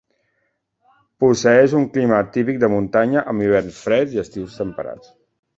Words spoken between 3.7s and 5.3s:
freds i estius temperats.